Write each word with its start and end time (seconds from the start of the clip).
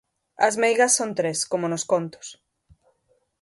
As 0.47 0.53
meigas 0.63 0.95
son 0.97 1.09
tres, 1.19 1.39
como 1.51 1.65
nos 1.71 1.83
contos. 1.91 2.27